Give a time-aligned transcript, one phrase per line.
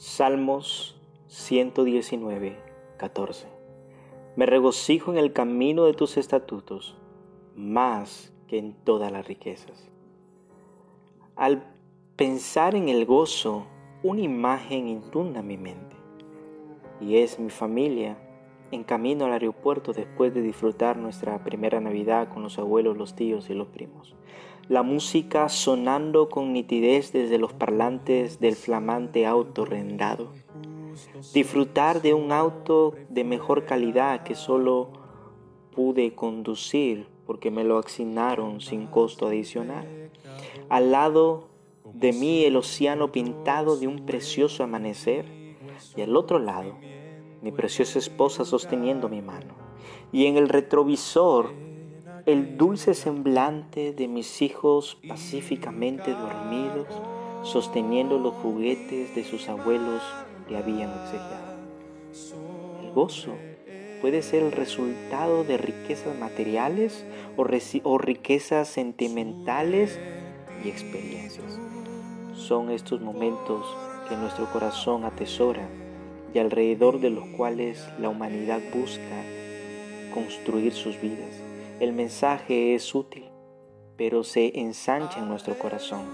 [0.00, 0.96] Salmos
[1.26, 2.56] 119,
[2.98, 3.48] 14.
[4.36, 6.96] Me regocijo en el camino de tus estatutos
[7.56, 9.90] más que en todas las riquezas.
[11.34, 11.64] Al
[12.14, 13.66] pensar en el gozo,
[14.04, 15.96] una imagen inunda mi mente
[17.00, 18.16] y es mi familia
[18.70, 23.48] en camino al aeropuerto después de disfrutar nuestra primera Navidad con los abuelos, los tíos
[23.50, 24.14] y los primos.
[24.68, 30.32] La música sonando con nitidez desde los parlantes del flamante auto rendado.
[31.32, 34.90] Disfrutar de un auto de mejor calidad que solo
[35.74, 40.10] pude conducir porque me lo asignaron sin costo adicional.
[40.68, 41.48] Al lado
[41.94, 45.24] de mí el océano pintado de un precioso amanecer
[45.96, 46.74] y al otro lado
[47.42, 49.54] mi preciosa esposa sosteniendo mi mano,
[50.12, 51.52] y en el retrovisor
[52.26, 56.86] el dulce semblante de mis hijos pacíficamente dormidos,
[57.42, 60.02] sosteniendo los juguetes de sus abuelos
[60.46, 61.56] que habían obsequiado.
[62.82, 63.32] El gozo
[64.02, 67.46] puede ser el resultado de riquezas materiales o,
[67.84, 69.98] o riquezas sentimentales
[70.62, 71.58] y experiencias.
[72.34, 73.64] Son estos momentos
[74.08, 75.68] que nuestro corazón atesora
[76.34, 79.22] y alrededor de los cuales la humanidad busca
[80.12, 81.42] construir sus vidas.
[81.80, 83.30] El mensaje es útil,
[83.96, 86.06] pero se ensancha en nuestro corazón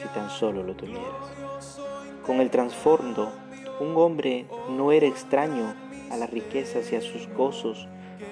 [0.00, 1.78] si tan solo lo tuvieras.
[2.24, 3.32] Con el trasfondo,
[3.80, 5.74] un hombre no era extraño
[6.10, 7.88] a las riquezas y a sus gozos,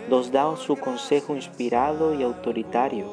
[0.08, 3.06] nos da su consejo inspirado y autoritario,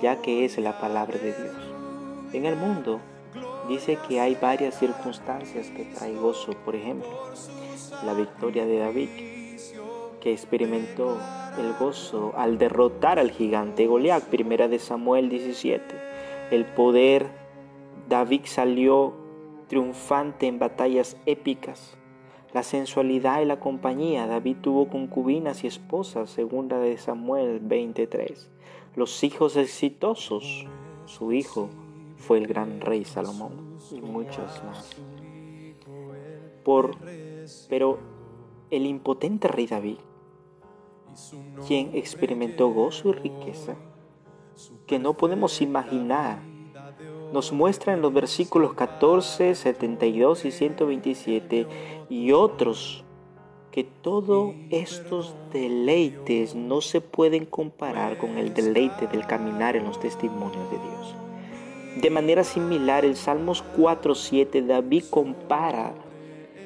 [0.00, 1.56] ya que es la palabra de Dios.
[2.32, 3.00] En el mundo,
[3.68, 7.08] Dice que hay varias circunstancias que trae gozo, por ejemplo,
[8.04, 9.08] la victoria de David,
[10.20, 11.16] que experimentó
[11.58, 15.82] el gozo al derrotar al gigante Goliat, primera de Samuel 17.
[16.50, 17.26] El poder,
[18.06, 19.14] David salió
[19.68, 21.96] triunfante en batallas épicas.
[22.52, 28.50] La sensualidad y la compañía, David tuvo concubinas y esposas, segunda de Samuel 23.
[28.94, 30.66] Los hijos exitosos,
[31.06, 31.70] su hijo
[32.16, 34.90] fue el gran rey Salomón y muchos más.
[36.64, 36.96] Por,
[37.68, 37.98] pero
[38.70, 39.98] el impotente rey David,
[41.66, 43.76] quien experimentó gozo y riqueza,
[44.86, 46.40] que no podemos imaginar,
[47.32, 51.66] nos muestra en los versículos 14, 72 y 127
[52.08, 53.04] y otros
[53.74, 59.98] que todos estos deleites no se pueden comparar con el deleite del caminar en los
[59.98, 61.16] testimonios de Dios.
[61.96, 65.94] De manera similar, el Salmos 4.7, David compara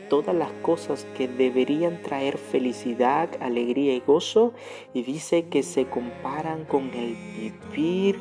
[0.09, 4.55] todas las cosas que deberían traer felicidad, alegría y gozo
[4.95, 8.19] y dice que se comparan con el vivir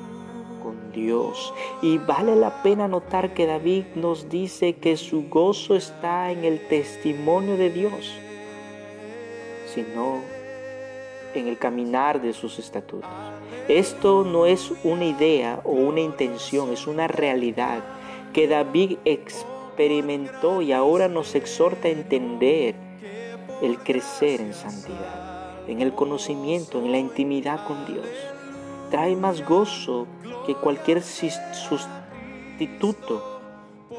[0.61, 1.53] con Dios.
[1.81, 6.67] Y vale la pena notar que David nos dice que su gozo está en el
[6.67, 8.11] testimonio de Dios,
[9.73, 10.36] sino
[11.39, 13.09] en el caminar de sus estatutos.
[13.67, 17.83] Esto no es una idea o una intención, es una realidad
[18.33, 22.75] que David experimentó y ahora nos exhorta a entender
[23.61, 28.07] el crecer en santidad, en el conocimiento, en la intimidad con Dios.
[28.89, 30.07] Trae más gozo
[30.45, 31.91] que cualquier sustituto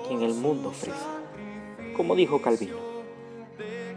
[0.06, 0.96] que en el mundo ofrece.
[1.96, 2.76] Como dijo Calvino,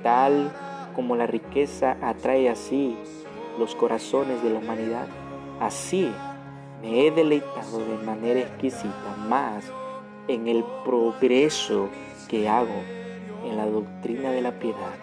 [0.03, 0.51] tal
[0.95, 2.97] como la riqueza atrae así
[3.59, 5.07] los corazones de la humanidad,
[5.59, 6.11] así
[6.81, 9.65] me he deleitado de manera exquisita más
[10.27, 11.89] en el progreso
[12.27, 12.81] que hago
[13.45, 14.95] en la doctrina de la piedad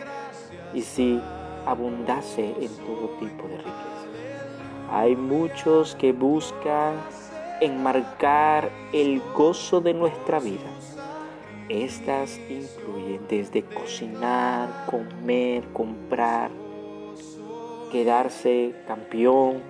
[0.72, 1.20] y si
[1.66, 4.08] abundase en todo tipo de riqueza.
[4.90, 6.94] Hay muchos que buscan
[7.60, 10.70] enmarcar el gozo de nuestra vida.
[11.68, 16.50] Estas incluyen desde cocinar, comer, comprar,
[17.88, 19.62] quedarse campeón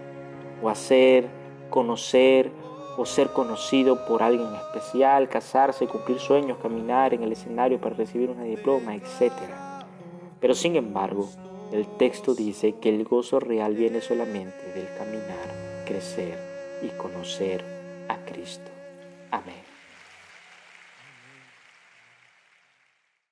[0.63, 1.29] o hacer,
[1.71, 2.51] conocer
[2.97, 8.29] o ser conocido por alguien especial, casarse, cumplir sueños, caminar en el escenario para recibir
[8.29, 9.33] una diploma, etc.
[10.41, 11.29] Pero sin embargo,
[11.73, 16.39] el texto dice que el gozo real viene solamente del caminar, crecer
[16.83, 17.63] y conocer
[18.09, 18.71] a Cristo.
[19.31, 19.68] Amén.